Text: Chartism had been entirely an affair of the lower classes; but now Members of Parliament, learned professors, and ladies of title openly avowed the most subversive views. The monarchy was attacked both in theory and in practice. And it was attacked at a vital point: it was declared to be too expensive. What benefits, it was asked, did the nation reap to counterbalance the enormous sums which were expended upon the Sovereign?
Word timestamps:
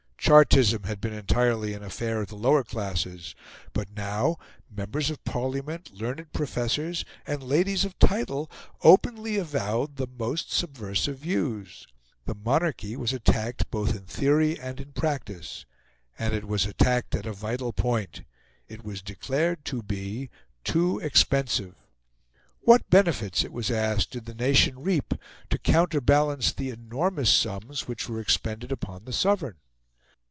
Chartism 0.23 0.83
had 0.83 1.01
been 1.01 1.13
entirely 1.13 1.73
an 1.73 1.83
affair 1.83 2.21
of 2.21 2.29
the 2.29 2.37
lower 2.37 2.63
classes; 2.63 3.35
but 3.73 3.93
now 3.97 4.37
Members 4.69 5.09
of 5.09 5.21
Parliament, 5.25 5.91
learned 5.91 6.31
professors, 6.31 7.03
and 7.27 7.41
ladies 7.43 7.83
of 7.83 7.99
title 7.99 8.49
openly 8.81 9.35
avowed 9.37 9.95
the 9.97 10.07
most 10.07 10.49
subversive 10.51 11.19
views. 11.19 11.85
The 12.25 12.35
monarchy 12.35 12.95
was 12.95 13.11
attacked 13.11 13.69
both 13.71 13.89
in 13.93 14.03
theory 14.03 14.57
and 14.57 14.79
in 14.79 14.93
practice. 14.93 15.65
And 16.17 16.33
it 16.33 16.47
was 16.47 16.65
attacked 16.65 17.13
at 17.15 17.25
a 17.25 17.33
vital 17.33 17.73
point: 17.73 18.21
it 18.69 18.85
was 18.85 19.01
declared 19.01 19.65
to 19.65 19.81
be 19.83 20.29
too 20.63 20.99
expensive. 20.99 21.73
What 22.61 22.89
benefits, 22.91 23.43
it 23.43 23.51
was 23.51 23.69
asked, 23.71 24.11
did 24.11 24.27
the 24.27 24.35
nation 24.35 24.79
reap 24.83 25.13
to 25.49 25.57
counterbalance 25.57 26.53
the 26.53 26.69
enormous 26.69 27.33
sums 27.33 27.87
which 27.87 28.07
were 28.07 28.21
expended 28.21 28.71
upon 28.71 29.03
the 29.03 29.13
Sovereign? 29.13 29.55